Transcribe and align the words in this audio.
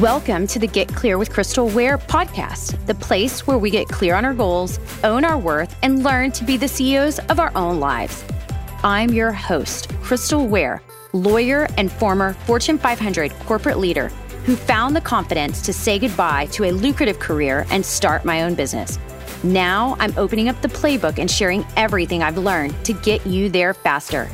Welcome 0.00 0.46
to 0.46 0.58
the 0.58 0.66
Get 0.66 0.88
Clear 0.88 1.18
with 1.18 1.30
Crystal 1.30 1.68
Ware 1.68 1.98
podcast, 1.98 2.86
the 2.86 2.94
place 2.94 3.46
where 3.46 3.58
we 3.58 3.68
get 3.68 3.86
clear 3.86 4.14
on 4.14 4.24
our 4.24 4.32
goals, 4.32 4.80
own 5.04 5.26
our 5.26 5.36
worth, 5.36 5.76
and 5.82 6.02
learn 6.02 6.32
to 6.32 6.42
be 6.42 6.56
the 6.56 6.68
CEOs 6.68 7.18
of 7.28 7.38
our 7.38 7.54
own 7.54 7.80
lives. 7.80 8.24
I'm 8.82 9.10
your 9.10 9.30
host, 9.30 9.94
Crystal 10.00 10.46
Ware, 10.46 10.80
lawyer 11.12 11.68
and 11.76 11.92
former 11.92 12.32
Fortune 12.32 12.78
500 12.78 13.30
corporate 13.40 13.76
leader 13.76 14.08
who 14.46 14.56
found 14.56 14.96
the 14.96 15.02
confidence 15.02 15.60
to 15.60 15.72
say 15.74 15.98
goodbye 15.98 16.46
to 16.52 16.64
a 16.64 16.72
lucrative 16.72 17.18
career 17.18 17.66
and 17.70 17.84
start 17.84 18.24
my 18.24 18.44
own 18.44 18.54
business. 18.54 18.98
Now 19.44 19.98
I'm 20.00 20.16
opening 20.16 20.48
up 20.48 20.58
the 20.62 20.68
playbook 20.68 21.18
and 21.18 21.30
sharing 21.30 21.62
everything 21.76 22.22
I've 22.22 22.38
learned 22.38 22.86
to 22.86 22.94
get 22.94 23.26
you 23.26 23.50
there 23.50 23.74
faster. 23.74 24.30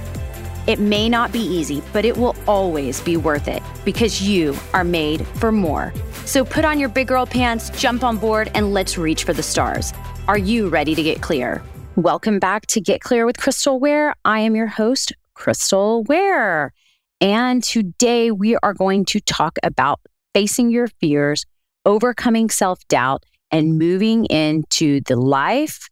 It 0.66 0.80
may 0.80 1.08
not 1.08 1.30
be 1.30 1.38
easy, 1.38 1.80
but 1.92 2.04
it 2.04 2.16
will 2.16 2.34
always 2.48 3.00
be 3.00 3.16
worth 3.16 3.46
it 3.46 3.62
because 3.84 4.20
you 4.20 4.56
are 4.72 4.82
made 4.82 5.24
for 5.24 5.52
more. 5.52 5.94
So 6.24 6.44
put 6.44 6.64
on 6.64 6.80
your 6.80 6.88
big 6.88 7.06
girl 7.06 7.24
pants, 7.24 7.70
jump 7.70 8.02
on 8.02 8.16
board, 8.16 8.50
and 8.52 8.74
let's 8.74 8.98
reach 8.98 9.22
for 9.22 9.32
the 9.32 9.44
stars. 9.44 9.92
Are 10.26 10.36
you 10.36 10.68
ready 10.68 10.96
to 10.96 11.02
get 11.04 11.22
clear? 11.22 11.62
Welcome 11.94 12.40
back 12.40 12.66
to 12.66 12.80
Get 12.80 13.00
Clear 13.00 13.26
with 13.26 13.38
Crystal 13.38 13.78
Ware. 13.78 14.16
I 14.24 14.40
am 14.40 14.56
your 14.56 14.66
host, 14.66 15.12
Crystal 15.34 16.02
Ware. 16.02 16.72
And 17.20 17.62
today 17.62 18.32
we 18.32 18.56
are 18.56 18.74
going 18.74 19.04
to 19.06 19.20
talk 19.20 19.58
about 19.62 20.00
facing 20.34 20.72
your 20.72 20.88
fears, 21.00 21.46
overcoming 21.84 22.50
self 22.50 22.80
doubt, 22.88 23.22
and 23.52 23.78
moving 23.78 24.24
into 24.24 25.00
the 25.02 25.14
life 25.14 25.88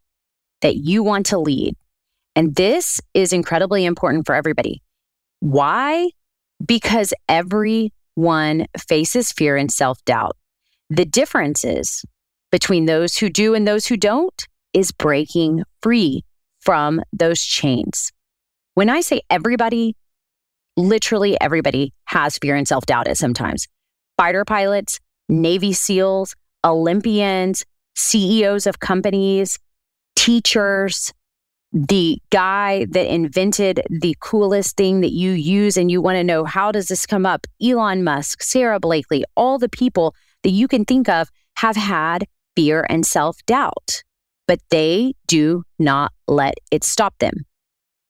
that 0.63 0.79
you 0.79 1.05
want 1.05 1.27
to 1.27 1.39
lead. 1.39 1.77
And 2.37 2.55
this 2.55 3.01
is 3.15 3.33
incredibly 3.33 3.85
important 3.85 4.27
for 4.27 4.35
everybody. 4.35 4.83
Why? 5.41 6.11
Because 6.65 7.15
everyone 7.29 8.67
faces 8.79 9.33
fear 9.33 9.57
and 9.57 9.71
self 9.71 10.05
doubt. 10.05 10.37
The 10.91 11.05
differences 11.05 12.05
between 12.51 12.87
those 12.87 13.17
who 13.17 13.29
do 13.29 13.55
and 13.55 13.67
those 13.67 13.87
who 13.87 13.97
don't 13.97 14.47
is 14.73 14.93
breaking 14.93 15.63
free 15.83 16.25
from 16.61 17.03
those 17.13 17.43
chains. 17.43 18.11
When 18.75 18.89
I 18.89 19.01
say 19.01 19.21
everybody, 19.31 19.97
literally 20.77 21.41
everybody 21.41 21.93
has 22.07 22.39
fear 22.39 22.57
and 22.57 22.67
self 22.67 22.87
doubt 22.87 23.07
at 23.09 23.17
sometimes. 23.17 23.69
Fighter 24.17 24.45
pilots, 24.45 25.01
Navy 25.29 25.73
SEALs, 25.73 26.35
Olympians, 26.65 27.65
CEOs 27.97 28.67
of 28.67 28.81
companies, 28.81 29.59
teachers, 30.17 31.13
the 31.75 32.19
guy 32.31 32.87
that 32.91 33.13
invented 33.13 33.83
the 33.91 34.17
coolest 34.21 34.77
thing 34.77 35.01
that 35.01 35.13
you 35.13 35.33
use 35.33 35.77
and 35.77 35.91
you 35.91 36.01
want 36.01 36.17
to 36.17 36.25
know 36.25 36.45
how 36.45 36.71
does 36.71 36.87
this 36.87 37.05
come 37.05 37.27
up? 37.27 37.47
Elon 37.63 38.05
musk 38.05 38.43
Sara 38.43 38.79
Blakely 38.79 39.25
all 39.37 39.59
the 39.59 39.69
people 39.69 40.15
that 40.45 40.51
you 40.51 40.69
can 40.69 40.85
think 40.85 41.09
of 41.09 41.29
have 41.57 41.77
had 41.77 42.27
fear 42.55 42.87
and 42.89 43.05
self-doubt 43.05 44.03
but 44.47 44.61
they 44.71 45.15
do 45.27 45.65
not 45.79 46.13
let 46.29 46.55
it 46.71 46.85
stop 46.85 47.19
them 47.19 47.45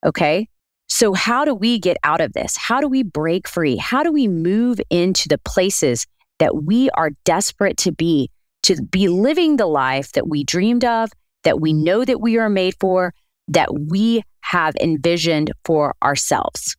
okay? 0.04 0.48
So 0.88 1.14
how 1.14 1.44
do 1.44 1.54
we 1.54 1.78
get 1.78 1.96
out 2.04 2.20
of 2.20 2.34
this? 2.34 2.56
How 2.56 2.80
do 2.80 2.88
we 2.88 3.02
break 3.02 3.48
free? 3.48 3.76
How 3.76 4.02
do 4.02 4.12
we 4.12 4.28
move 4.28 4.80
into 4.90 5.28
the 5.28 5.38
places 5.38 6.06
that 6.38 6.64
we 6.64 6.90
are 6.90 7.10
desperate 7.24 7.76
to 7.78 7.92
be 7.92 8.30
to 8.64 8.82
be 8.82 9.08
living 9.08 9.56
the 9.56 9.66
life 9.66 10.12
that 10.12 10.28
we 10.28 10.42
dreamed 10.42 10.84
of 10.84 11.10
that 11.42 11.60
we 11.60 11.72
know 11.72 12.04
that 12.04 12.20
we 12.20 12.38
are 12.38 12.48
made 12.48 12.74
for 12.80 13.12
that 13.48 13.68
we 13.88 14.22
have 14.40 14.74
envisioned 14.76 15.52
for 15.64 15.94
ourselves. 16.02 16.76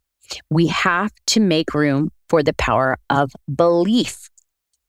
We 0.49 0.67
have 0.67 1.11
to 1.27 1.39
make 1.39 1.73
room 1.73 2.11
for 2.30 2.41
the 2.44 2.53
power 2.53 2.97
of 3.09 3.31
belief. 3.53 4.30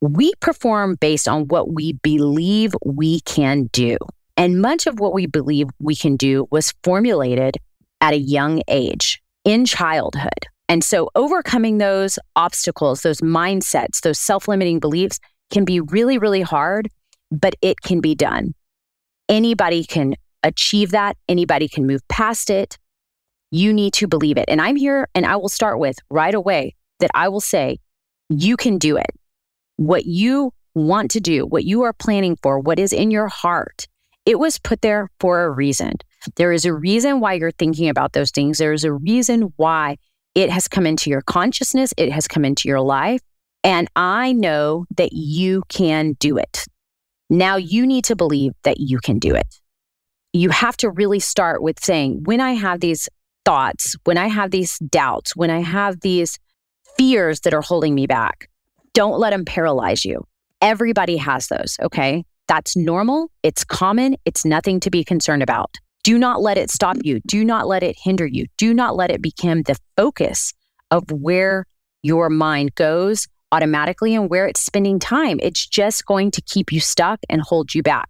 We 0.00 0.32
perform 0.40 0.96
based 1.00 1.28
on 1.28 1.48
what 1.48 1.72
we 1.72 1.94
believe 2.02 2.74
we 2.84 3.20
can 3.20 3.68
do. 3.72 3.96
And 4.36 4.60
much 4.60 4.86
of 4.86 5.00
what 5.00 5.14
we 5.14 5.26
believe 5.26 5.68
we 5.78 5.96
can 5.96 6.16
do 6.16 6.46
was 6.50 6.74
formulated 6.82 7.56
at 8.00 8.12
a 8.12 8.18
young 8.18 8.62
age 8.68 9.22
in 9.44 9.64
childhood. 9.64 10.46
And 10.68 10.82
so 10.82 11.10
overcoming 11.14 11.78
those 11.78 12.18
obstacles, 12.34 13.02
those 13.02 13.20
mindsets, 13.20 14.00
those 14.02 14.18
self 14.18 14.48
limiting 14.48 14.80
beliefs 14.80 15.18
can 15.50 15.64
be 15.64 15.80
really, 15.80 16.18
really 16.18 16.42
hard, 16.42 16.88
but 17.30 17.54
it 17.62 17.80
can 17.80 18.00
be 18.00 18.14
done. 18.14 18.52
Anybody 19.28 19.84
can 19.84 20.14
achieve 20.42 20.90
that. 20.90 21.16
Anybody 21.28 21.68
can 21.68 21.86
move 21.86 22.06
past 22.08 22.50
it. 22.50 22.78
You 23.50 23.72
need 23.72 23.92
to 23.94 24.08
believe 24.08 24.36
it. 24.36 24.46
And 24.48 24.60
I'm 24.60 24.76
here 24.76 25.08
and 25.14 25.24
I 25.24 25.36
will 25.36 25.48
start 25.48 25.78
with 25.78 25.96
right 26.10 26.34
away 26.34 26.74
that 27.00 27.10
I 27.14 27.28
will 27.28 27.40
say, 27.40 27.78
you 28.28 28.56
can 28.56 28.78
do 28.78 28.96
it. 28.96 29.10
What 29.76 30.06
you 30.06 30.52
want 30.74 31.10
to 31.12 31.20
do, 31.20 31.46
what 31.46 31.64
you 31.64 31.82
are 31.82 31.92
planning 31.92 32.36
for, 32.42 32.58
what 32.58 32.78
is 32.78 32.92
in 32.92 33.10
your 33.10 33.28
heart, 33.28 33.86
it 34.24 34.38
was 34.38 34.58
put 34.58 34.82
there 34.82 35.08
for 35.20 35.44
a 35.44 35.50
reason. 35.50 35.92
There 36.34 36.52
is 36.52 36.64
a 36.64 36.74
reason 36.74 37.20
why 37.20 37.34
you're 37.34 37.52
thinking 37.52 37.88
about 37.88 38.12
those 38.12 38.30
things. 38.30 38.58
There 38.58 38.72
is 38.72 38.84
a 38.84 38.92
reason 38.92 39.52
why 39.56 39.98
it 40.34 40.50
has 40.50 40.66
come 40.66 40.86
into 40.86 41.08
your 41.08 41.22
consciousness, 41.22 41.94
it 41.96 42.10
has 42.12 42.26
come 42.26 42.44
into 42.44 42.68
your 42.68 42.80
life. 42.80 43.20
And 43.62 43.88
I 43.96 44.32
know 44.32 44.86
that 44.96 45.12
you 45.12 45.62
can 45.68 46.14
do 46.18 46.36
it. 46.36 46.66
Now 47.30 47.56
you 47.56 47.86
need 47.86 48.04
to 48.04 48.16
believe 48.16 48.52
that 48.64 48.78
you 48.78 48.98
can 48.98 49.18
do 49.18 49.34
it 49.34 49.60
you 50.40 50.50
have 50.50 50.76
to 50.78 50.90
really 50.90 51.20
start 51.20 51.62
with 51.62 51.82
saying, 51.82 52.22
when 52.24 52.40
I 52.40 52.52
have 52.52 52.80
these 52.80 53.08
thoughts, 53.44 53.96
when 54.04 54.18
I 54.18 54.26
have 54.26 54.50
these 54.50 54.78
doubts, 54.78 55.36
when 55.36 55.50
I 55.50 55.60
have 55.60 56.00
these 56.00 56.38
fears 56.96 57.40
that 57.40 57.54
are 57.54 57.62
holding 57.62 57.94
me 57.94 58.06
back, 58.06 58.48
don't 58.92 59.18
let 59.18 59.30
them 59.30 59.44
paralyze 59.44 60.04
you. 60.04 60.26
Everybody 60.60 61.16
has 61.18 61.48
those, 61.48 61.76
okay? 61.82 62.24
That's 62.48 62.76
normal. 62.76 63.30
It's 63.42 63.64
common. 63.64 64.16
It's 64.24 64.44
nothing 64.44 64.80
to 64.80 64.90
be 64.90 65.04
concerned 65.04 65.42
about. 65.42 65.76
Do 66.02 66.18
not 66.18 66.40
let 66.40 66.56
it 66.56 66.70
stop 66.70 66.96
you. 67.02 67.20
Do 67.26 67.44
not 67.44 67.66
let 67.66 67.82
it 67.82 67.96
hinder 68.00 68.26
you. 68.26 68.46
Do 68.56 68.72
not 68.72 68.96
let 68.96 69.10
it 69.10 69.20
become 69.20 69.62
the 69.62 69.76
focus 69.96 70.54
of 70.90 71.10
where 71.10 71.66
your 72.02 72.30
mind 72.30 72.74
goes 72.74 73.26
automatically 73.52 74.14
and 74.14 74.30
where 74.30 74.46
it's 74.46 74.60
spending 74.60 74.98
time. 74.98 75.38
It's 75.42 75.66
just 75.66 76.06
going 76.06 76.30
to 76.32 76.40
keep 76.42 76.72
you 76.72 76.80
stuck 76.80 77.20
and 77.28 77.40
hold 77.40 77.74
you 77.74 77.82
back. 77.82 78.08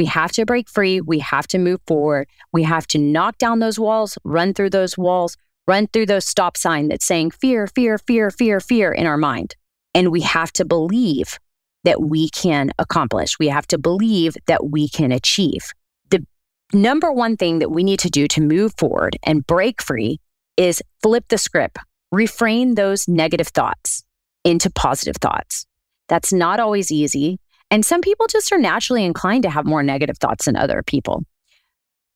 We 0.00 0.06
have 0.06 0.32
to 0.32 0.46
break 0.46 0.66
free. 0.66 1.02
We 1.02 1.18
have 1.18 1.46
to 1.48 1.58
move 1.58 1.78
forward. 1.86 2.26
We 2.54 2.62
have 2.62 2.86
to 2.86 2.98
knock 2.98 3.36
down 3.36 3.58
those 3.58 3.78
walls, 3.78 4.16
run 4.24 4.54
through 4.54 4.70
those 4.70 4.96
walls, 4.96 5.36
run 5.68 5.88
through 5.88 6.06
those 6.06 6.24
stop 6.24 6.56
sign 6.56 6.88
that's 6.88 7.04
saying 7.04 7.32
fear, 7.32 7.66
fear, 7.66 7.98
fear, 7.98 8.30
fear, 8.30 8.60
fear 8.60 8.92
in 8.92 9.06
our 9.06 9.18
mind. 9.18 9.56
And 9.94 10.10
we 10.10 10.22
have 10.22 10.54
to 10.54 10.64
believe 10.64 11.38
that 11.84 12.00
we 12.00 12.30
can 12.30 12.72
accomplish. 12.78 13.38
We 13.38 13.48
have 13.48 13.66
to 13.66 13.76
believe 13.76 14.38
that 14.46 14.70
we 14.70 14.88
can 14.88 15.12
achieve. 15.12 15.70
The 16.08 16.24
number 16.72 17.12
one 17.12 17.36
thing 17.36 17.58
that 17.58 17.70
we 17.70 17.84
need 17.84 18.00
to 18.00 18.08
do 18.08 18.26
to 18.28 18.40
move 18.40 18.72
forward 18.78 19.18
and 19.22 19.46
break 19.46 19.82
free 19.82 20.18
is 20.56 20.82
flip 21.02 21.26
the 21.28 21.36
script, 21.36 21.76
refrain 22.10 22.74
those 22.74 23.06
negative 23.06 23.48
thoughts 23.48 24.02
into 24.44 24.70
positive 24.70 25.16
thoughts. 25.16 25.66
That's 26.08 26.32
not 26.32 26.58
always 26.58 26.90
easy. 26.90 27.38
And 27.70 27.84
some 27.84 28.00
people 28.00 28.26
just 28.26 28.52
are 28.52 28.58
naturally 28.58 29.04
inclined 29.04 29.44
to 29.44 29.50
have 29.50 29.64
more 29.64 29.82
negative 29.82 30.18
thoughts 30.18 30.46
than 30.46 30.56
other 30.56 30.82
people. 30.82 31.22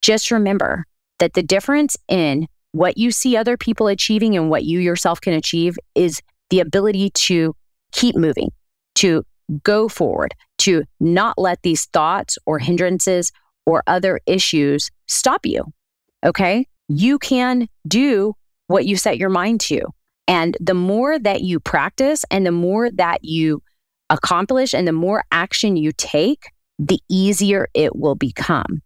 Just 0.03 0.31
remember 0.31 0.84
that 1.19 1.34
the 1.34 1.42
difference 1.42 1.97
in 2.09 2.47
what 2.72 2.98
you 2.98 3.12
see 3.12 3.37
other 3.37 3.56
people 3.56 3.87
achieving 3.87 4.37
and 4.37 4.50
what 4.50 4.64
you 4.64 4.81
yourself 4.81 5.20
can 5.20 5.32
achieve 5.32 5.76
is 5.94 6.20
the 6.50 6.60
ability 6.60 7.10
to 7.10 7.54
keep 7.93 8.16
moving, 8.16 8.50
to 8.97 9.25
go 9.62 9.88
forward, 9.88 10.34
to 10.59 10.82
not 10.98 11.38
let 11.38 11.62
these 11.62 11.87
thoughts 11.87 12.37
or 12.47 12.59
hindrances 12.59 13.31
or 13.64 13.82
other 13.87 14.20
issues 14.26 14.91
stop 15.06 15.47
you. 15.47 15.64
Okay. 16.25 16.66
You 16.88 17.19
can 17.19 17.69
do 17.87 18.34
what 18.66 18.87
you 18.87 18.97
set 18.97 19.19
your 19.19 19.28
mind 19.28 19.60
to. 19.62 19.81
And 20.26 20.56
the 20.60 20.75
more 20.75 21.19
that 21.19 21.43
you 21.43 21.60
practice 21.60 22.25
and 22.31 22.47
the 22.47 22.53
more 22.53 22.90
that 22.90 23.20
you 23.23 23.62
accomplish 24.10 24.74
and 24.74 24.86
the 24.86 24.92
more 24.92 25.24
action 25.32 25.76
you 25.76 25.92
take, 25.92 26.50
the 26.78 27.00
easier 27.08 27.68
it 27.74 27.96
will 27.96 28.14
become. 28.14 28.82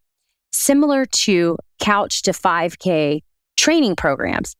Similar 0.52 1.06
to 1.06 1.56
couch 1.80 2.22
to 2.22 2.32
5K 2.32 3.22
training 3.56 3.96
programs. 3.96 4.54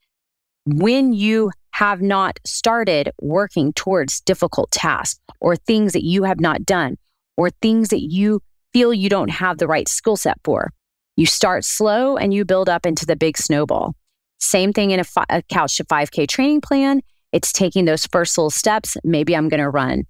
When 0.67 1.13
you 1.13 1.51
have 1.73 2.03
not 2.03 2.39
started 2.45 3.11
working 3.21 3.73
towards 3.73 4.21
difficult 4.21 4.71
tasks 4.71 5.21
or 5.41 5.57
things 5.57 5.93
that 5.93 6.05
you 6.05 6.25
have 6.25 6.41
not 6.41 6.67
done 6.67 6.97
or 7.37 7.51
things 7.51 7.89
that 7.89 8.03
you 8.03 8.41
feel 8.73 8.93
you 8.93 9.09
don't 9.09 9.31
have 9.31 9.59
the 9.59 9.69
right 9.69 9.89
skill 9.89 10.17
set 10.17 10.39
for, 10.45 10.73
you 11.17 11.27
start 11.27 11.65
slow 11.65 12.17
and 12.17 12.35
you 12.35 12.45
build 12.45 12.69
up 12.69 12.85
into 12.85 13.07
the 13.07 13.17
big 13.17 13.39
snowball. 13.39 13.95
Same 14.41 14.73
thing 14.73 14.91
in 14.91 15.01
a, 15.01 15.05
fi- 15.05 15.25
a 15.29 15.43
couch 15.43 15.77
to 15.77 15.85
5K 15.85 16.29
training 16.29 16.61
plan. 16.61 17.01
It's 17.33 17.53
taking 17.53 17.85
those 17.85 18.07
first 18.07 18.37
little 18.37 18.51
steps. 18.51 18.97
Maybe 19.05 19.37
I'm 19.37 19.49
going 19.49 19.61
to 19.61 19.71
run 19.71 20.05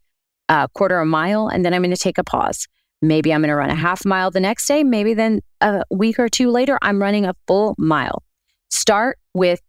a 0.49 0.69
quarter 0.75 0.99
of 0.99 1.03
a 1.03 1.11
mile 1.11 1.49
and 1.49 1.65
then 1.65 1.75
I'm 1.75 1.83
going 1.83 1.95
to 1.95 1.97
take 1.97 2.19
a 2.19 2.25
pause. 2.25 2.67
Maybe 3.01 3.33
I'm 3.33 3.41
going 3.41 3.51
to 3.51 3.55
run 3.55 3.71
a 3.71 3.75
half 3.75 4.05
mile 4.05 4.31
the 4.31 4.41
next 4.41 4.67
day. 4.67 4.83
Maybe 4.83 5.15
then 5.15 5.41
a 5.61 5.85
week 5.91 6.19
or 6.19 6.29
two 6.29 6.51
later, 6.51 6.79
I'm 6.83 7.01
running 7.01 7.27
a 7.27 7.35
full 7.47 7.75
mile. 7.79 8.23
Start 8.71 9.19
with 9.35 9.61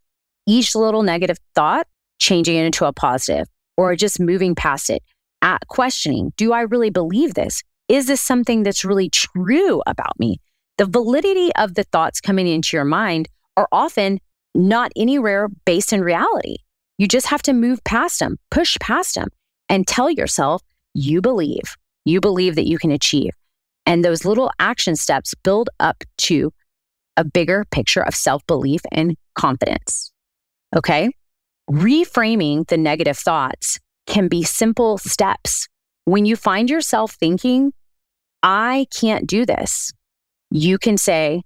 each 0.47 0.75
little 0.75 1.03
negative 1.03 1.37
thought, 1.53 1.85
changing 2.19 2.55
it 2.55 2.65
into 2.65 2.85
a 2.85 2.93
positive 2.93 3.47
or 3.77 3.95
just 3.95 4.19
moving 4.19 4.55
past 4.55 4.89
it. 4.89 5.03
at 5.41 5.67
questioning 5.67 6.33
Do 6.37 6.53
I 6.53 6.61
really 6.61 6.89
believe 6.89 7.33
this? 7.33 7.61
Is 7.87 8.07
this 8.07 8.21
something 8.21 8.63
that's 8.63 8.83
really 8.83 9.09
true 9.09 9.81
about 9.87 10.19
me? 10.19 10.37
The 10.77 10.85
validity 10.85 11.51
of 11.55 11.75
the 11.75 11.83
thoughts 11.83 12.21
coming 12.21 12.47
into 12.47 12.77
your 12.77 12.85
mind 12.85 13.27
are 13.57 13.67
often 13.71 14.19
not 14.55 14.91
anywhere 14.95 15.49
based 15.65 15.93
in 15.93 16.01
reality. 16.01 16.57
You 16.97 17.07
just 17.07 17.27
have 17.27 17.41
to 17.43 17.53
move 17.53 17.83
past 17.83 18.19
them, 18.19 18.37
push 18.51 18.77
past 18.79 19.15
them, 19.15 19.29
and 19.69 19.87
tell 19.87 20.09
yourself 20.09 20.61
you 20.93 21.21
believe. 21.21 21.75
You 22.05 22.21
believe 22.21 22.55
that 22.55 22.67
you 22.67 22.77
can 22.77 22.91
achieve. 22.91 23.31
And 23.85 24.03
those 24.03 24.25
little 24.25 24.51
action 24.59 24.95
steps 24.95 25.33
build 25.43 25.69
up 25.79 26.03
to 26.19 26.51
a 27.17 27.23
bigger 27.23 27.65
picture 27.71 28.01
of 28.01 28.15
self 28.15 28.45
belief 28.47 28.81
and 28.91 29.15
confidence. 29.35 30.11
Okay. 30.75 31.11
Reframing 31.69 32.67
the 32.67 32.77
negative 32.77 33.17
thoughts 33.17 33.79
can 34.07 34.27
be 34.27 34.43
simple 34.43 34.97
steps. 34.97 35.67
When 36.05 36.25
you 36.25 36.35
find 36.35 36.69
yourself 36.69 37.11
thinking, 37.13 37.73
I 38.41 38.87
can't 38.95 39.27
do 39.27 39.45
this, 39.45 39.91
you 40.49 40.77
can 40.79 40.97
say, 40.97 41.43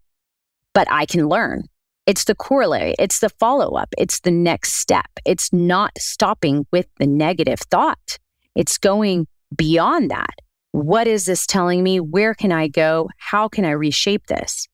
but 0.73 0.87
I 0.89 1.05
can 1.05 1.27
learn. 1.27 1.63
It's 2.05 2.25
the 2.25 2.35
corollary, 2.35 2.95
it's 2.99 3.19
the 3.19 3.29
follow 3.29 3.75
up, 3.75 3.89
it's 3.97 4.19
the 4.21 4.31
next 4.31 4.73
step. 4.73 5.07
It's 5.25 5.51
not 5.51 5.91
stopping 5.97 6.65
with 6.71 6.87
the 6.99 7.07
negative 7.07 7.59
thought, 7.59 8.19
it's 8.55 8.77
going 8.77 9.27
beyond 9.55 10.11
that. 10.11 10.35
What 10.71 11.07
is 11.07 11.25
this 11.25 11.45
telling 11.45 11.83
me? 11.83 11.99
Where 11.99 12.33
can 12.33 12.51
I 12.51 12.67
go? 12.67 13.09
How 13.17 13.47
can 13.47 13.65
I 13.65 13.71
reshape 13.71 14.25
this? 14.27 14.67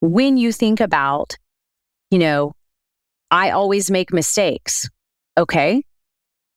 When 0.00 0.36
you 0.36 0.52
think 0.52 0.80
about, 0.80 1.36
you 2.10 2.18
know, 2.18 2.54
I 3.30 3.50
always 3.50 3.90
make 3.90 4.12
mistakes, 4.12 4.88
okay, 5.38 5.82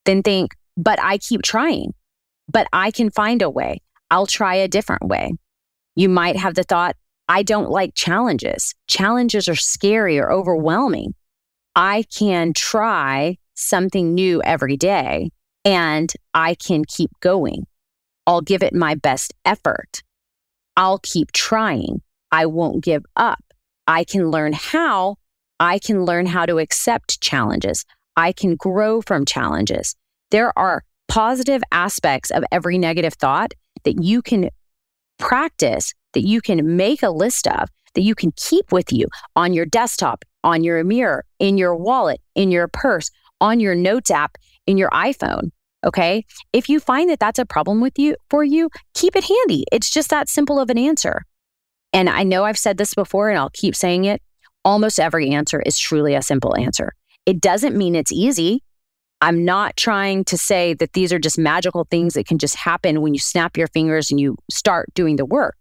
then 0.06 0.24
think, 0.24 0.52
but 0.76 1.00
I 1.02 1.18
keep 1.18 1.42
trying, 1.42 1.94
but 2.52 2.68
I 2.74 2.92
can 2.92 3.12
find 3.12 3.42
a 3.42 3.50
way. 3.50 3.82
I'll 4.10 4.28
try 4.28 4.56
a 4.56 4.68
different 4.68 5.08
way. 5.08 5.34
You 5.96 6.10
might 6.10 6.38
have 6.38 6.56
the 6.56 6.64
thought, 6.64 6.96
I 7.30 7.44
don't 7.44 7.70
like 7.70 7.94
challenges. 7.94 8.74
Challenges 8.88 9.50
are 9.50 9.56
scary 9.56 10.18
or 10.18 10.32
overwhelming. 10.32 11.14
I 11.76 12.06
can 12.16 12.54
try 12.54 13.38
something 13.56 14.14
new 14.14 14.42
every 14.44 14.78
day 14.78 15.32
and 15.68 16.14
I 16.34 16.56
can 16.56 16.86
keep 16.86 17.12
going. 17.19 17.68
I'll 18.25 18.40
give 18.40 18.64
it 18.64 18.74
my 18.74 18.96
best 18.96 19.34
effort. 19.44 20.02
I'll 20.78 21.00
keep 21.00 21.34
trying. 21.34 22.02
I 22.31 22.46
won't 22.46 22.86
give 22.86 23.04
up. 23.18 23.44
I 23.86 24.06
can 24.06 24.31
learn 24.31 24.54
how. 24.54 25.18
I 25.60 25.80
can 25.80 26.06
learn 26.06 26.25
how 26.25 26.46
to 26.46 26.60
accept 26.60 27.19
challenges. 27.19 27.84
I 28.16 28.31
can 28.31 28.56
grow 28.56 29.02
from 29.02 29.25
challenges. 29.25 29.94
There 30.31 30.58
are 30.58 30.84
positive 31.10 31.64
aspects 31.74 32.31
of 32.31 32.46
every 32.50 32.78
negative 32.78 33.16
thought 33.16 33.54
that 33.84 34.02
you 34.02 34.22
can 34.22 34.50
practice, 35.19 35.94
that 36.14 36.24
you 36.24 36.40
can 36.40 36.78
make 36.78 37.04
a 37.04 37.10
list 37.10 37.46
of, 37.46 37.68
that 37.94 38.04
you 38.04 38.16
can 38.16 38.31
keep 38.38 38.72
with 38.72 38.94
you 38.94 39.08
on 39.36 39.52
your 39.52 39.66
desktop, 39.66 40.24
on 40.46 40.64
your 40.64 40.81
mirror, 40.86 41.25
in 41.40 41.58
your 41.58 41.75
wallet, 41.75 42.22
in 42.36 42.52
your 42.52 42.69
purse, 42.69 43.12
on 43.42 43.60
your 43.60 43.75
notes 43.75 44.12
app, 44.12 44.38
in 44.66 44.78
your 44.78 44.90
iPhone. 44.92 45.52
Okay. 45.86 46.26
If 46.54 46.70
you 46.70 46.80
find 46.80 47.10
that 47.10 47.20
that's 47.20 47.40
a 47.40 47.46
problem 47.46 47.82
with 47.82 47.98
you 48.00 48.16
for 48.30 48.44
you, 48.44 48.70
keep 48.94 49.16
it 49.16 49.24
handy. 49.24 49.66
It's 49.72 49.90
just 49.90 50.10
that 50.10 50.30
simple 50.30 50.60
of 50.60 50.70
an 50.70 50.78
answer. 50.78 51.24
And 51.94 52.10
I 52.10 52.24
know 52.24 52.44
I've 52.44 52.58
said 52.58 52.78
this 52.78 52.94
before 52.94 53.30
and 53.30 53.38
I'll 53.38 53.52
keep 53.54 53.76
saying 53.76 54.06
it. 54.06 54.22
Almost 54.66 55.00
every 55.00 55.30
answer 55.30 55.62
is 55.66 55.80
truly 55.80 56.16
a 56.16 56.22
simple 56.22 56.58
answer. 56.58 56.94
It 57.26 57.40
doesn't 57.42 57.78
mean 57.78 57.96
it's 57.96 58.12
easy. 58.12 58.64
I'm 59.22 59.46
not 59.46 59.76
trying 59.78 60.26
to 60.26 60.38
say 60.38 60.74
that 60.76 60.94
these 60.94 61.12
are 61.12 61.20
just 61.20 61.40
magical 61.40 61.88
things 61.90 62.14
that 62.14 62.28
can 62.28 62.38
just 62.38 62.56
happen 62.56 63.02
when 63.02 63.14
you 63.14 63.20
snap 63.20 63.58
your 63.58 63.68
fingers 63.68 64.12
and 64.12 64.20
you 64.20 64.38
start 64.52 64.94
doing 64.94 65.16
the 65.16 65.26
work, 65.26 65.56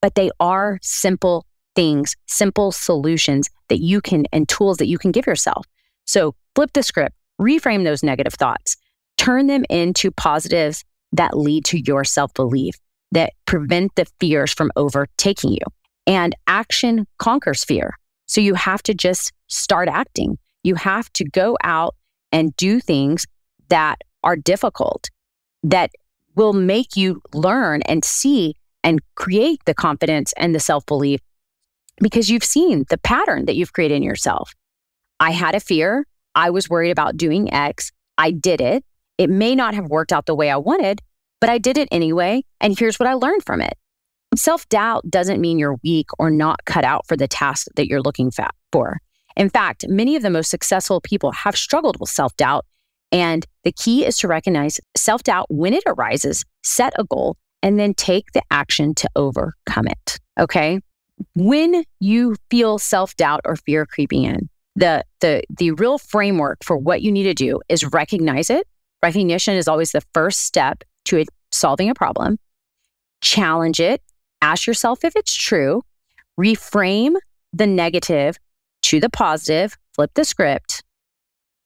but 0.00 0.14
they 0.14 0.30
are 0.38 0.78
simple 0.82 1.44
things, 1.74 2.14
simple 2.26 2.70
solutions 2.70 3.48
that 3.68 3.80
you 3.80 4.00
can 4.00 4.26
and 4.32 4.48
tools 4.48 4.76
that 4.76 4.86
you 4.86 4.98
can 4.98 5.10
give 5.10 5.26
yourself. 5.26 5.66
So 6.06 6.34
flip 6.54 6.72
the 6.72 6.82
script, 6.82 7.16
reframe 7.40 7.84
those 7.84 8.02
negative 8.02 8.34
thoughts, 8.34 8.76
turn 9.20 9.48
them 9.48 9.64
into 9.68 10.10
positives 10.10 10.82
that 11.12 11.36
lead 11.36 11.66
to 11.66 11.78
your 11.78 12.04
self 12.04 12.32
belief, 12.32 12.74
that 13.12 13.34
prevent 13.44 13.94
the 13.94 14.06
fears 14.18 14.52
from 14.52 14.72
overtaking 14.76 15.52
you. 15.52 15.66
And 16.06 16.34
action 16.46 17.06
conquers 17.18 17.62
fear. 17.62 17.96
So 18.26 18.40
you 18.40 18.54
have 18.54 18.82
to 18.84 18.94
just 18.94 19.32
start 19.48 19.88
acting. 19.88 20.38
You 20.62 20.74
have 20.76 21.12
to 21.14 21.24
go 21.24 21.58
out 21.62 21.94
and 22.32 22.56
do 22.56 22.80
things 22.80 23.26
that 23.68 24.00
are 24.24 24.36
difficult, 24.36 25.08
that 25.64 25.90
will 26.34 26.54
make 26.54 26.96
you 26.96 27.20
learn 27.34 27.82
and 27.82 28.02
see 28.04 28.54
and 28.82 29.00
create 29.16 29.60
the 29.66 29.74
confidence 29.74 30.32
and 30.38 30.54
the 30.54 30.60
self 30.60 30.86
belief 30.86 31.20
because 32.00 32.30
you've 32.30 32.44
seen 32.44 32.86
the 32.88 32.96
pattern 32.96 33.44
that 33.44 33.56
you've 33.56 33.74
created 33.74 33.96
in 33.96 34.02
yourself. 34.02 34.54
I 35.18 35.32
had 35.32 35.54
a 35.54 35.60
fear. 35.60 36.06
I 36.34 36.48
was 36.48 36.70
worried 36.70 36.90
about 36.92 37.18
doing 37.18 37.52
X. 37.52 37.92
I 38.16 38.30
did 38.30 38.62
it. 38.62 38.82
It 39.20 39.28
may 39.28 39.54
not 39.54 39.74
have 39.74 39.90
worked 39.90 40.14
out 40.14 40.24
the 40.24 40.34
way 40.34 40.48
I 40.48 40.56
wanted, 40.56 41.02
but 41.42 41.50
I 41.50 41.58
did 41.58 41.76
it 41.76 41.88
anyway. 41.92 42.42
And 42.58 42.78
here's 42.78 42.98
what 42.98 43.06
I 43.06 43.12
learned 43.12 43.44
from 43.44 43.60
it. 43.60 43.74
Self 44.34 44.66
doubt 44.70 45.10
doesn't 45.10 45.42
mean 45.42 45.58
you're 45.58 45.76
weak 45.84 46.06
or 46.18 46.30
not 46.30 46.64
cut 46.64 46.84
out 46.84 47.06
for 47.06 47.18
the 47.18 47.28
task 47.28 47.66
that 47.76 47.86
you're 47.86 48.00
looking 48.00 48.30
for. 48.72 48.98
In 49.36 49.50
fact, 49.50 49.84
many 49.90 50.16
of 50.16 50.22
the 50.22 50.30
most 50.30 50.48
successful 50.48 51.02
people 51.02 51.32
have 51.32 51.54
struggled 51.54 52.00
with 52.00 52.08
self 52.08 52.34
doubt. 52.38 52.64
And 53.12 53.44
the 53.62 53.72
key 53.72 54.06
is 54.06 54.16
to 54.18 54.28
recognize 54.28 54.80
self 54.96 55.22
doubt 55.22 55.48
when 55.50 55.74
it 55.74 55.84
arises, 55.86 56.42
set 56.62 56.94
a 56.96 57.04
goal, 57.04 57.36
and 57.62 57.78
then 57.78 57.92
take 57.92 58.32
the 58.32 58.42
action 58.50 58.94
to 58.94 59.10
overcome 59.16 59.86
it. 59.86 60.18
Okay. 60.38 60.80
When 61.34 61.84
you 61.98 62.36
feel 62.50 62.78
self 62.78 63.14
doubt 63.16 63.42
or 63.44 63.56
fear 63.56 63.84
creeping 63.84 64.24
in, 64.24 64.48
the, 64.76 65.04
the, 65.20 65.42
the 65.58 65.72
real 65.72 65.98
framework 65.98 66.64
for 66.64 66.78
what 66.78 67.02
you 67.02 67.12
need 67.12 67.24
to 67.24 67.34
do 67.34 67.60
is 67.68 67.84
recognize 67.84 68.48
it. 68.48 68.66
Recognition 69.02 69.56
is 69.56 69.68
always 69.68 69.92
the 69.92 70.02
first 70.12 70.40
step 70.40 70.84
to 71.06 71.24
solving 71.52 71.90
a 71.90 71.94
problem. 71.94 72.38
Challenge 73.20 73.80
it. 73.80 74.02
Ask 74.42 74.66
yourself 74.66 75.04
if 75.04 75.16
it's 75.16 75.34
true. 75.34 75.82
Reframe 76.38 77.16
the 77.52 77.66
negative 77.66 78.36
to 78.82 79.00
the 79.00 79.10
positive, 79.10 79.76
flip 79.94 80.10
the 80.14 80.24
script, 80.24 80.82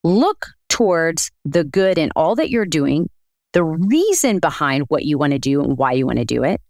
look 0.02 0.48
towards 0.68 1.30
the 1.44 1.64
good 1.64 1.98
in 1.98 2.10
all 2.16 2.34
that 2.34 2.50
you're 2.50 2.66
doing, 2.66 3.08
the 3.52 3.62
reason 3.62 4.38
behind 4.40 4.84
what 4.88 5.04
you 5.04 5.16
want 5.18 5.32
to 5.32 5.38
do 5.38 5.62
and 5.62 5.78
why 5.78 5.92
you 5.92 6.06
want 6.06 6.18
to 6.18 6.24
do 6.24 6.42
it. 6.42 6.60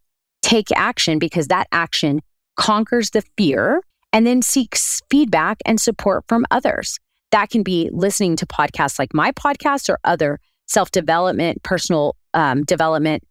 Take 0.43 0.71
action 0.77 1.19
because 1.19 1.49
that 1.49 1.67
action 1.73 2.21
conquers 2.57 3.11
the 3.11 3.23
fear 3.37 3.83
and 4.13 4.27
then 4.27 4.43
seeks 4.43 5.01
feedback 5.11 5.59
and 5.65 5.81
support 5.81 6.25
from 6.29 6.45
others. 6.51 6.99
That 7.31 7.51
can 7.51 7.63
be 7.63 7.89
listening 7.93 8.37
to 8.37 8.47
podcasts 8.47 8.99
like 8.99 9.15
my 9.15 9.33
podcast 9.33 9.89
or 9.89 9.99
other 10.05 10.39
self 10.67 10.91
development, 10.91 11.63
personal 11.63 12.17
um, 12.33 12.63
development 12.65 13.23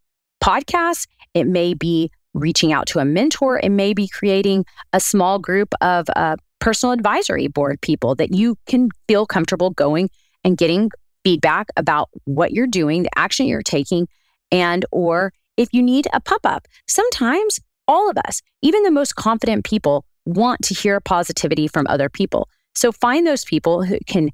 podcasts. 0.44 1.08
It 1.34 1.48
may 1.48 1.74
be 1.74 2.12
reaching 2.34 2.74
out 2.74 2.88
to 2.88 3.00
a 3.00 3.06
mentor. 3.06 3.60
It 3.62 3.70
may 3.70 3.94
be 3.94 4.08
creating 4.08 4.66
a 4.92 5.00
small 5.00 5.40
group 5.40 5.74
of 5.82 6.08
uh, 6.16 6.38
personal 6.60 6.94
advisory 6.94 7.48
board 7.48 7.80
people 7.82 8.16
that 8.16 8.34
you 8.34 8.58
can 8.66 8.90
feel 9.08 9.26
comfortable 9.26 9.70
going 9.72 10.10
and 10.44 10.58
getting 10.58 10.90
feedback 11.24 11.68
about 11.78 12.10
what 12.26 12.52
you're 12.52 12.68
doing, 12.68 13.04
the 13.04 13.18
action 13.18 13.48
you're 13.48 13.62
taking, 13.62 14.08
and 14.52 14.86
or 14.92 15.32
if 15.58 15.74
you 15.74 15.82
need 15.82 16.08
a 16.14 16.20
pump 16.20 16.46
up. 16.46 16.68
Sometimes 16.88 17.60
all 17.88 18.10
of 18.10 18.18
us, 18.26 18.42
even 18.62 18.84
the 18.84 18.92
most 18.92 19.16
confident 19.16 19.66
people, 19.66 20.06
want 20.26 20.62
to 20.62 20.74
hear 20.74 21.00
positivity 21.00 21.68
from 21.68 21.86
other 21.88 22.10
people. 22.10 22.48
So 22.76 22.92
find 22.92 23.28
those 23.28 23.44
people 23.44 23.84
who 23.84 23.98
can 24.08 24.30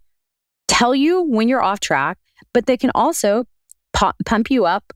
tell 0.67 0.95
you 0.95 1.23
when 1.23 1.49
you're 1.49 1.63
off 1.63 1.79
track, 1.79 2.17
but 2.53 2.65
they 2.65 2.77
can 2.77 2.91
also 2.95 3.45
pump 3.93 4.51
you 4.51 4.65
up 4.65 4.93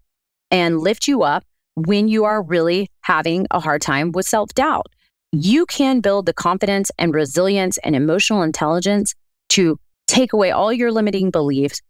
and 0.51 0.79
lift 0.79 1.07
you 1.07 1.23
up 1.23 1.43
when 1.75 2.07
you 2.07 2.23
are 2.23 2.41
really 2.41 2.89
having 3.01 3.47
a 3.51 3.59
hard 3.59 3.81
time 3.81 4.12
with 4.12 4.25
self 4.25 4.53
doubt 4.53 4.88
you 5.33 5.65
can 5.65 6.00
build 6.00 6.27
the 6.27 6.33
confidence 6.33 6.91
and 7.00 7.12
resilience 7.12 7.79
and 7.79 7.95
emotional 7.95 8.43
intelligence 8.43 9.15
to 9.50 9.79
take 10.05 10.31
away 10.31 10.51
all 10.51 10.71
your 10.71 10.91
limiting 10.91 11.31
beliefs 11.31 11.81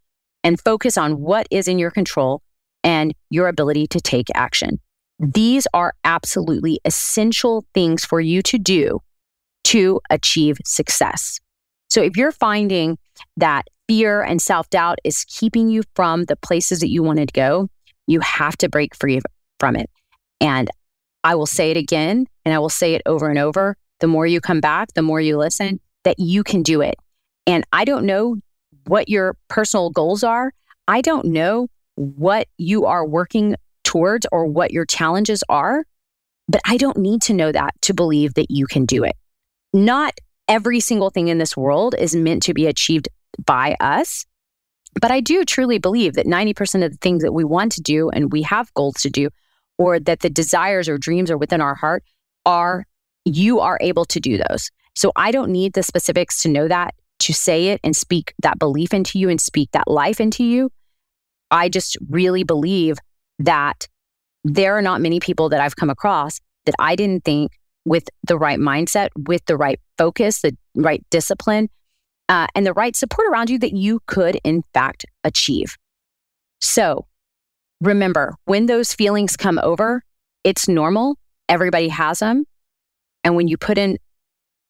and 0.45 0.59
focus 0.61 0.97
on 0.97 1.19
what 1.19 1.45
is 1.51 1.67
in 1.67 1.77
your 1.77 1.91
control 1.91 2.41
and 2.85 3.13
your 3.29 3.49
ability 3.49 3.85
to 3.87 3.99
take 3.99 4.27
action. 4.33 4.79
These 5.19 5.67
are 5.73 5.93
absolutely 6.05 6.79
essential 6.85 7.65
things 7.73 8.05
for 8.05 8.21
you 8.21 8.41
to 8.43 8.57
do 8.57 9.01
to 9.65 9.99
achieve 10.09 10.57
success. 10.65 11.39
So 11.89 12.01
if 12.01 12.15
you're 12.15 12.31
finding 12.31 12.97
that 13.35 13.67
fear 13.87 14.21
and 14.21 14.41
self 14.41 14.69
doubt 14.69 14.99
is 15.03 15.25
keeping 15.27 15.69
you 15.69 15.83
from 15.95 16.25
the 16.25 16.35
places 16.35 16.79
that 16.79 16.89
you 16.89 17.03
wanted 17.03 17.29
to 17.29 17.33
go, 17.33 17.69
you 18.07 18.19
have 18.19 18.57
to 18.57 18.69
break 18.69 18.95
free 18.95 19.19
from 19.59 19.75
it. 19.75 19.89
And 20.41 20.69
I 21.23 21.35
will 21.35 21.45
say 21.45 21.71
it 21.71 21.77
again 21.77 22.27
and 22.45 22.53
I 22.53 22.59
will 22.59 22.69
say 22.69 22.93
it 22.95 23.01
over 23.05 23.29
and 23.29 23.39
over. 23.39 23.75
The 23.99 24.07
more 24.07 24.27
you 24.27 24.41
come 24.41 24.59
back, 24.59 24.93
the 24.93 25.01
more 25.01 25.21
you 25.21 25.37
listen, 25.37 25.79
that 26.03 26.19
you 26.19 26.43
can 26.43 26.63
do 26.63 26.81
it. 26.81 26.95
And 27.47 27.63
I 27.71 27.85
don't 27.85 28.05
know 28.05 28.37
what 28.87 29.09
your 29.09 29.37
personal 29.47 29.89
goals 29.89 30.23
are. 30.23 30.51
I 30.87 31.01
don't 31.01 31.27
know 31.27 31.67
what 31.95 32.47
you 32.57 32.85
are 32.85 33.05
working 33.05 33.55
towards 33.83 34.25
or 34.31 34.45
what 34.45 34.71
your 34.71 34.85
challenges 34.85 35.43
are. 35.47 35.85
But 36.49 36.61
I 36.65 36.75
don't 36.75 36.97
need 36.97 37.21
to 37.23 37.33
know 37.33 37.51
that 37.51 37.73
to 37.83 37.93
believe 37.93 38.33
that 38.33 38.47
you 38.49 38.67
can 38.67 38.85
do 38.85 39.03
it. 39.03 39.15
Not 39.71 40.13
every 40.47 40.81
single 40.81 41.09
thing 41.09 41.29
in 41.29 41.37
this 41.37 41.55
world 41.55 41.95
is 41.97 42.15
meant 42.15 42.43
to 42.43 42.53
be 42.53 42.67
achieved 42.67 43.07
by 43.43 43.75
us. 43.79 44.25
But 44.99 45.11
I 45.11 45.21
do 45.21 45.43
truly 45.45 45.79
believe 45.79 46.13
that 46.13 46.27
90% 46.27 46.85
of 46.85 46.91
the 46.91 46.97
things 46.97 47.23
that 47.23 47.33
we 47.33 47.43
want 47.43 47.71
to 47.73 47.81
do 47.81 48.09
and 48.09 48.31
we 48.31 48.43
have 48.43 48.73
goals 48.73 48.95
to 49.01 49.09
do, 49.09 49.29
or 49.77 49.99
that 49.99 50.19
the 50.19 50.29
desires 50.29 50.87
or 50.87 50.97
dreams 50.97 51.31
are 51.31 51.37
within 51.37 51.61
our 51.61 51.75
heart, 51.75 52.03
are 52.45 52.85
you 53.25 53.59
are 53.59 53.77
able 53.81 54.05
to 54.05 54.19
do 54.19 54.37
those. 54.37 54.69
So 54.95 55.11
I 55.15 55.31
don't 55.31 55.51
need 55.51 55.73
the 55.73 55.83
specifics 55.83 56.41
to 56.43 56.49
know 56.49 56.67
that, 56.67 56.93
to 57.19 57.33
say 57.33 57.69
it 57.69 57.79
and 57.83 57.95
speak 57.95 58.33
that 58.43 58.59
belief 58.59 58.93
into 58.93 59.17
you 59.17 59.29
and 59.29 59.41
speak 59.41 59.71
that 59.71 59.87
life 59.87 60.21
into 60.21 60.43
you. 60.43 60.69
I 61.49 61.69
just 61.69 61.97
really 62.09 62.43
believe 62.43 62.97
that 63.39 63.87
there 64.43 64.77
are 64.77 64.81
not 64.81 65.01
many 65.01 65.19
people 65.19 65.49
that 65.49 65.61
I've 65.61 65.75
come 65.75 65.89
across 65.89 66.39
that 66.65 66.75
I 66.79 66.95
didn't 66.95 67.23
think 67.23 67.53
with 67.85 68.09
the 68.27 68.37
right 68.37 68.59
mindset, 68.59 69.09
with 69.27 69.45
the 69.45 69.57
right 69.57 69.79
focus, 69.97 70.41
the 70.41 70.55
right 70.75 71.03
discipline, 71.09 71.69
uh, 72.29 72.47
and 72.55 72.65
the 72.65 72.73
right 72.73 72.95
support 72.95 73.27
around 73.29 73.49
you 73.49 73.59
that 73.59 73.73
you 73.73 73.99
could, 74.07 74.39
in 74.43 74.63
fact, 74.73 75.05
achieve. 75.23 75.77
So 76.61 77.05
remember, 77.81 78.35
when 78.45 78.65
those 78.65 78.93
feelings 78.93 79.35
come 79.35 79.59
over, 79.61 80.03
it's 80.43 80.67
normal. 80.67 81.17
Everybody 81.49 81.89
has 81.89 82.19
them. 82.19 82.45
And 83.23 83.35
when 83.35 83.47
you 83.47 83.57
put 83.57 83.77
in, 83.77 83.97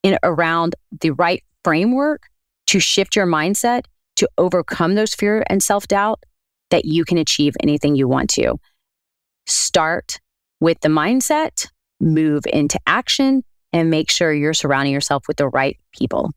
in 0.03 0.17
around 0.24 0.75
the 1.01 1.12
right 1.12 1.43
framework 1.63 2.24
to 2.67 2.79
shift 2.79 3.15
your 3.15 3.27
mindset 3.27 3.83
to 4.17 4.29
overcome 4.38 4.95
those 4.95 5.13
fear 5.13 5.43
and 5.50 5.62
self 5.62 5.88
doubt, 5.88 6.24
that 6.69 6.86
you 6.86 7.05
can 7.05 7.17
achieve 7.17 7.55
anything 7.62 7.95
you 7.95 8.07
want 8.07 8.29
to. 8.31 8.55
Start 9.45 10.19
with 10.60 10.79
the 10.81 10.89
mindset, 10.89 11.67
move 12.00 12.43
into 12.51 12.79
action, 12.88 13.43
and 13.72 13.89
make 13.89 14.10
sure 14.10 14.33
you're 14.33 14.53
surrounding 14.53 14.93
yourself 14.93 15.27
with 15.27 15.38
the 15.38 15.48
right 15.48 15.77
people. 15.91 16.31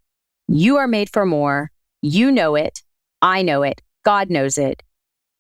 You 0.49 0.77
are 0.77 0.87
made 0.87 1.11
for 1.13 1.27
more. 1.27 1.71
You 2.03 2.31
know 2.31 2.55
it. 2.55 2.83
I 3.21 3.43
know 3.43 3.63
it. 3.63 3.83
God 4.05 4.31
knows 4.31 4.59
it. 4.59 4.83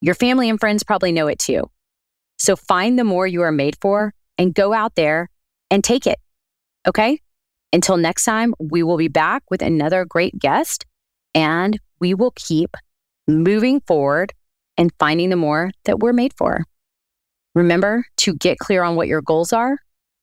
Your 0.00 0.14
family 0.14 0.48
and 0.48 0.58
friends 0.58 0.82
probably 0.82 1.12
know 1.12 1.28
it 1.28 1.38
too. 1.38 1.70
So 2.38 2.56
find 2.56 2.98
the 2.98 3.04
more 3.04 3.26
you 3.26 3.42
are 3.42 3.52
made 3.52 3.76
for 3.80 4.12
and 4.36 4.54
go 4.54 4.72
out 4.72 4.94
there 4.94 5.30
and 5.70 5.82
take 5.82 6.06
it. 6.06 6.18
Okay? 6.86 7.20
Until 7.72 7.96
next 7.96 8.25
time, 8.25 8.54
we 8.58 8.82
will 8.82 8.96
be 8.96 9.08
back 9.08 9.42
with 9.50 9.62
another 9.62 10.04
great 10.04 10.38
guest 10.38 10.84
and 11.34 11.78
we 12.00 12.14
will 12.14 12.32
keep 12.34 12.76
moving 13.26 13.80
forward 13.80 14.32
and 14.76 14.92
finding 14.98 15.30
the 15.30 15.36
more 15.36 15.70
that 15.84 16.00
we're 16.00 16.12
made 16.12 16.34
for. 16.36 16.64
Remember 17.54 18.04
to 18.18 18.34
get 18.34 18.58
clear 18.58 18.82
on 18.82 18.96
what 18.96 19.08
your 19.08 19.22
goals 19.22 19.52
are. 19.52 19.78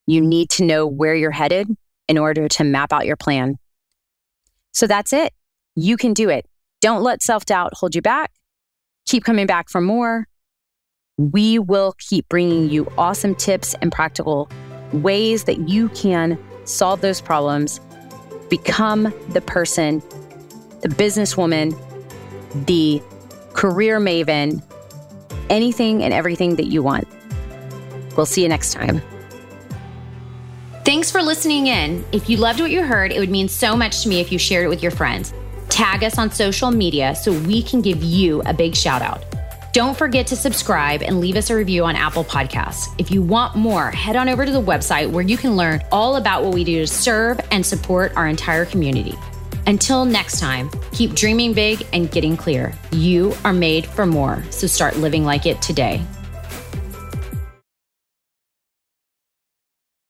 You 0.06 0.22
need 0.22 0.50
to 0.52 0.64
know 0.64 0.86
where 0.86 1.16
you're 1.16 1.32
headed 1.32 1.68
in 2.08 2.18
order 2.18 2.48
to 2.48 2.64
map 2.64 2.94
out 2.94 3.06
your 3.06 3.16
plan. 3.16 3.58
So 4.74 4.88
that's 4.88 5.14
it. 5.14 5.34
You 5.76 5.98
can 5.98 6.14
do 6.14 6.30
it. 6.30 6.46
Don't 6.82 7.02
let 7.02 7.22
self 7.22 7.46
doubt 7.46 7.74
hold 7.76 7.96
you 7.96 8.02
back. 8.02 8.32
Keep 9.06 9.24
coming 9.24 9.46
back 9.46 9.70
for 9.70 9.82
more. 9.82 10.28
We 11.18 11.60
will 11.60 11.94
keep 12.00 12.28
bringing 12.28 12.70
you 12.70 12.92
awesome 12.98 13.36
tips 13.36 13.76
and 13.82 13.92
practical 13.92 14.50
ways 14.92 15.44
that 15.46 15.70
you 15.70 15.90
can 15.90 16.38
solve 16.66 17.02
those 17.02 17.22
problems, 17.22 17.80
become 18.50 19.14
the 19.30 19.42
person, 19.42 20.02
the 20.82 20.90
businesswoman, 20.90 21.78
the 22.66 23.02
career 23.54 24.00
maven, 24.00 24.62
anything 25.50 26.04
and 26.04 26.14
everything 26.14 26.56
that 26.56 26.68
you 26.68 26.82
want. 26.82 27.08
We'll 28.16 28.26
see 28.26 28.44
you 28.44 28.50
next 28.50 28.74
time. 28.74 29.02
Thanks 30.86 31.10
for 31.10 31.22
listening 31.22 31.68
in. 31.68 32.04
If 32.12 32.30
you 32.30 32.36
loved 32.36 32.60
what 32.60 32.70
you 32.70 32.84
heard, 32.84 33.14
it 33.14 33.20
would 33.20 33.30
mean 33.30 33.48
so 33.48 33.74
much 33.74 34.04
to 34.04 34.10
me 34.10 34.20
if 34.20 34.34
you 34.34 34.38
shared 34.38 34.66
it 34.66 34.68
with 34.68 34.84
your 34.84 34.92
friends. 34.92 35.34
Tag 35.70 36.04
us 36.04 36.18
on 36.18 36.30
social 36.30 36.72
media 36.72 37.16
so 37.16 37.32
we 37.32 37.64
can 37.64 37.82
give 37.82 38.04
you 38.04 38.42
a 38.46 38.54
big 38.54 38.76
shout 38.76 39.02
out. 39.02 39.24
Don't 39.72 39.98
forget 39.98 40.28
to 40.28 40.36
subscribe 40.36 41.02
and 41.02 41.22
leave 41.22 41.38
us 41.38 41.50
a 41.50 41.56
review 41.56 41.86
on 41.86 41.96
Apple 41.96 42.26
Podcasts. 42.26 42.94
If 42.98 43.12
you 43.12 43.22
want 43.22 43.56
more, 43.56 43.92
head 43.92 44.18
on 44.18 44.28
over 44.28 44.46
to 44.46 44.52
the 44.52 44.62
website 44.62 45.10
where 45.10 45.24
you 45.24 45.38
can 45.38 45.56
learn 45.56 45.82
all 45.90 46.18
about 46.18 46.44
what 46.44 46.54
we 46.54 46.66
do 46.66 46.82
to 46.82 46.88
serve 46.88 47.40
and 47.50 47.66
support 47.66 48.12
our 48.18 48.28
entire 48.28 48.66
community. 48.66 49.16
Until 49.66 50.04
next 50.04 50.42
time, 50.42 50.70
keep 50.92 51.14
dreaming 51.14 51.54
big 51.54 51.88
and 51.94 52.12
getting 52.12 52.36
clear. 52.36 52.74
You 52.92 53.34
are 53.46 53.54
made 53.54 53.86
for 53.86 54.06
more, 54.06 54.44
so 54.50 54.68
start 54.68 54.98
living 54.98 55.24
like 55.24 55.46
it 55.46 55.62
today. 55.62 56.06